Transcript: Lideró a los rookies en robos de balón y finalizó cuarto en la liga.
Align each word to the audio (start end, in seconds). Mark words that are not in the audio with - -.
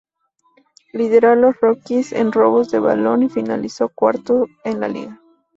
Lideró 0.93 1.29
a 1.29 1.35
los 1.35 1.57
rookies 1.61 2.11
en 2.11 2.31
robos 2.31 2.71
de 2.71 2.79
balón 2.79 3.21
y 3.21 3.29
finalizó 3.29 3.87
cuarto 3.89 4.47
en 4.63 4.79
la 4.79 4.87
liga. 4.87 5.21